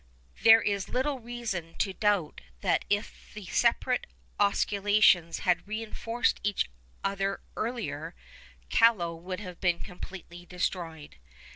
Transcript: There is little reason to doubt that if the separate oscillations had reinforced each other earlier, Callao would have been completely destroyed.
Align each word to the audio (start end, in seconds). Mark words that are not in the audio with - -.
There 0.41 0.63
is 0.63 0.89
little 0.89 1.19
reason 1.19 1.75
to 1.75 1.93
doubt 1.93 2.41
that 2.61 2.85
if 2.89 3.31
the 3.35 3.45
separate 3.45 4.07
oscillations 4.39 5.41
had 5.41 5.67
reinforced 5.67 6.39
each 6.41 6.71
other 7.03 7.41
earlier, 7.55 8.15
Callao 8.71 9.13
would 9.13 9.41
have 9.41 9.61
been 9.61 9.77
completely 9.79 10.43
destroyed. 10.47 11.17